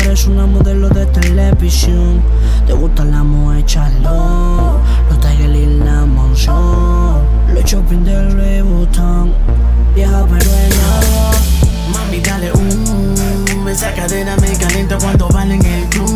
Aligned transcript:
eres 0.00 0.26
una 0.26 0.46
modelo 0.46 0.88
de 0.88 1.06
televisión. 1.06 2.20
Te 2.66 2.72
gusta 2.72 3.04
la 3.04 3.22
mujer 3.22 3.64
chalón, 3.64 4.78
los 5.08 5.20
Tiger 5.20 5.50
y 5.54 5.66
la 5.78 6.04
mansión. 6.04 7.22
Los 7.54 7.64
shopping 7.64 8.04
del 8.04 8.34
Louis 8.34 8.62
Vuitton, 8.62 9.32
vieja 9.94 10.24
pero 10.28 10.50
Mami, 11.92 12.20
dale 12.20 12.52
un, 12.52 13.68
esa 13.68 13.92
cadena 13.94 14.36
me 14.36 14.52
calienta 14.56 14.98
cuando 14.98 15.28
van 15.28 15.52
en 15.52 15.64
el 15.64 15.84
club. 15.88 16.10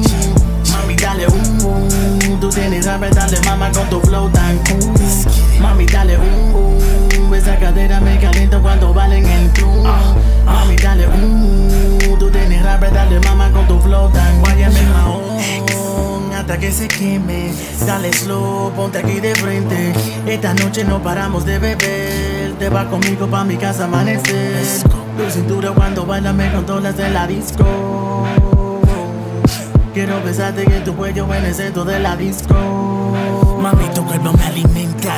Mami, 0.70 0.96
dale 0.96 1.26
un, 1.26 2.40
tú 2.40 2.48
tienes 2.48 2.86
hambre, 2.86 3.10
dale 3.10 3.40
mama 3.44 3.70
con 3.72 3.88
tu 3.88 4.00
flow 4.00 4.28
tan 4.30 4.58
cool. 4.58 4.94
Mami, 5.60 5.86
dale 5.86 6.18
un, 6.18 7.34
esa 7.34 7.58
cadera 7.58 8.00
me 8.00 8.18
calienta 8.18 8.58
cuando 8.58 8.92
van 8.92 9.12
en 9.12 9.26
el 9.26 9.50
club. 9.50 9.86
Mami, 10.44 10.76
dale 10.76 11.06
un, 11.08 12.01
tú 12.18 12.30
tienes 12.30 12.64
hambre, 12.64 12.90
dale 12.90 13.20
mama 13.20 13.50
con 13.52 13.66
tu 13.66 13.78
flow 13.80 14.08
tan 14.10 14.40
guayame 14.40 14.82
mahón 14.94 15.32
hasta 16.42 16.58
que 16.58 16.72
se 16.72 16.88
queme. 16.88 17.52
Dale 17.86 18.12
slow, 18.12 18.72
ponte 18.72 18.98
aquí 18.98 19.20
de 19.20 19.32
frente. 19.36 19.92
Esta 20.26 20.52
noche 20.54 20.84
no 20.84 21.00
paramos 21.00 21.44
de 21.44 21.58
beber. 21.60 22.54
Te 22.58 22.68
vas 22.68 22.86
conmigo 22.86 23.28
pa' 23.28 23.44
mi 23.44 23.56
casa 23.56 23.84
amanecer. 23.84 24.64
Tu 25.16 25.30
cintura 25.30 25.70
cuando 25.70 26.04
baila 26.04 26.32
me 26.32 26.50
controlas 26.52 26.96
de 26.96 27.10
la 27.10 27.28
disco. 27.28 28.26
Quiero 29.94 30.20
besarte 30.24 30.62
en 30.64 30.82
tu 30.82 30.96
cuello 30.96 31.32
en 31.32 31.44
el 31.44 31.54
centro 31.54 31.84
de 31.84 32.00
la 32.00 32.16
disco. 32.16 32.54
Mami, 33.60 33.84
tu 33.94 34.04
cuerpo 34.04 34.32
me 34.32 34.44
alimenta. 34.44 35.14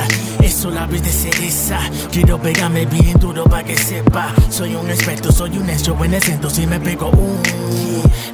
Eso 0.57 0.69
la 0.71 0.87
de 0.87 0.99
cereza. 1.11 1.79
Quiero 2.13 2.41
pegarme 2.41 2.85
bien 2.85 3.19
duro 3.19 3.43
pa' 3.43 3.61
que 3.61 3.75
sepa. 3.75 4.33
Soy 4.49 4.73
un 4.73 4.89
experto, 4.89 5.29
soy 5.29 5.57
un 5.57 5.69
extra 5.69 5.93
en 6.05 6.13
el 6.13 6.23
centro. 6.23 6.49
Si 6.49 6.65
me 6.65 6.79
pego 6.79 7.09
un, 7.09 7.41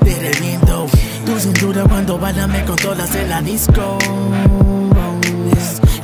te 0.06 0.20
reviento. 0.20 0.86
Tu 1.26 1.40
cintura 1.40 1.84
cuando 1.84 2.20
baila 2.20 2.46
me 2.46 2.64
controlas 2.64 3.16
en 3.16 3.28
la 3.28 3.42
disco. 3.42 3.98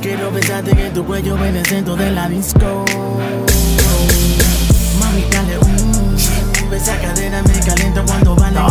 Quiero 0.02 0.32
besarte 0.32 0.72
en 0.72 0.92
tu 0.92 1.04
cuello 1.04 1.36
en 1.44 1.56
el 1.56 1.62
de 1.62 2.10
la 2.10 2.28
disco. 2.28 2.84
Mami, 4.98 5.24
dale 5.30 5.56
un, 5.58 6.74
esa 6.74 6.98
cadena 7.00 7.42
me 7.42 7.60
calienta 7.60 8.02
cuando 8.02 8.34
baila 8.34 8.66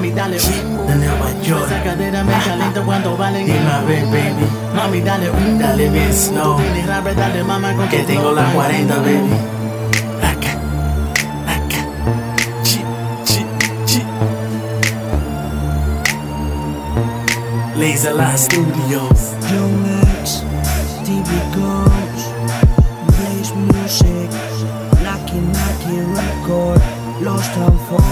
Mami, 0.00 0.12
dale 0.12 0.38
un, 0.38 0.98
Nueva 0.98 1.42
York. 1.42 1.66
esa 1.66 1.82
cadera 1.82 2.24
me 2.24 2.32
calienta 2.32 2.80
cuando 2.80 3.18
baila 3.18 3.38
en 3.38 3.44
Dime 3.44 3.58
el 3.58 3.68
a 3.68 3.80
ver, 3.82 4.04
baby, 4.06 4.46
Mami, 4.74 5.00
dale 5.02 5.30
un, 5.30 5.58
Dale 5.58 5.90
bien 5.90 6.14
slow. 6.14 6.56
tienes 6.56 6.88
hambre, 6.88 7.14
dale 7.14 7.44
mama 7.44 7.74
con 7.74 7.86
que 7.86 7.98
tengo 8.04 8.32
las 8.32 8.50
40, 8.54 8.96
baby. 8.96 9.34
Acá, 10.22 10.52
acá, 11.54 11.84
chi, 12.62 12.80
chi, 13.26 13.44
chi. 13.84 14.02
Laser 17.76 18.14
Line 18.14 18.38
Studios. 18.38 19.20
Young 19.52 19.84
X, 20.22 20.44
TV 21.04 21.28
Guns, 21.54 22.22
Blaze 23.18 23.54
Music, 23.54 24.30
Naki 25.02 25.40
Naki 25.40 26.00
Record, 26.16 26.80
Los 27.20 27.42
Transformers. 27.52 28.09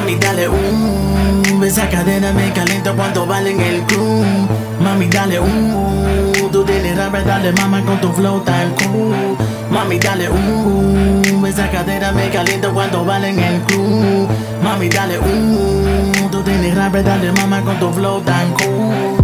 Mami, 0.00 0.16
dale 0.16 0.48
un, 0.48 1.62
esa 1.62 1.86
cadena 1.90 2.32
me 2.32 2.50
calienta 2.54 2.90
cuando 2.94 3.26
baila 3.26 3.50
en 3.50 3.60
el 3.60 3.82
club. 3.82 4.24
Mami, 4.82 5.08
dale 5.08 5.38
un, 5.38 6.48
tú 6.50 6.64
tienes 6.64 6.98
hambre, 6.98 7.22
dale 7.22 7.52
mama 7.52 7.82
con 7.84 8.00
tu 8.00 8.10
flow 8.10 8.40
tan 8.40 8.70
cool. 8.76 9.36
Mami, 9.70 9.98
dale 9.98 10.30
un, 10.30 11.44
esa 11.46 11.70
cadera 11.70 12.12
me 12.12 12.30
calienta 12.30 12.70
cuando 12.70 13.04
baila 13.04 13.28
en 13.28 13.40
el 13.40 13.60
club. 13.64 14.26
Mami, 14.64 14.88
dale 14.88 15.18
un, 15.18 16.30
tú 16.30 16.42
tienes 16.42 16.74
hambre, 16.78 17.02
dale 17.02 17.30
mama 17.32 17.60
con 17.60 17.78
tu 17.78 17.92
flow 17.92 18.22
tan 18.22 18.52
cool. 18.54 19.19